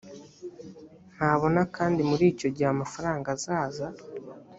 ntabona 1.15 1.61
kandi 1.75 2.01
muri 2.09 2.23
icyo 2.33 2.47
gihe 2.55 2.69
amafaranga 2.75 3.27
azaza 3.35 3.87